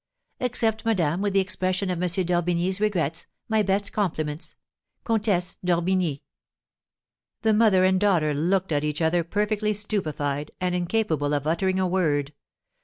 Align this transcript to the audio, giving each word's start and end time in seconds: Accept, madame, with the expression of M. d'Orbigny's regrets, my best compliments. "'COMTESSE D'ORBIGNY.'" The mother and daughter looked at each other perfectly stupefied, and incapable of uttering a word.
Accept, 0.39 0.83
madame, 0.83 1.21
with 1.21 1.33
the 1.33 1.39
expression 1.39 1.91
of 1.91 2.01
M. 2.01 2.25
d'Orbigny's 2.25 2.81
regrets, 2.81 3.27
my 3.47 3.61
best 3.61 3.93
compliments. 3.93 4.55
"'COMTESSE 5.03 5.59
D'ORBIGNY.'" 5.63 6.23
The 7.43 7.53
mother 7.53 7.83
and 7.83 7.99
daughter 7.99 8.33
looked 8.33 8.71
at 8.71 8.83
each 8.83 8.99
other 8.99 9.23
perfectly 9.23 9.75
stupefied, 9.75 10.49
and 10.59 10.73
incapable 10.73 11.35
of 11.35 11.45
uttering 11.45 11.79
a 11.79 11.85
word. 11.87 12.33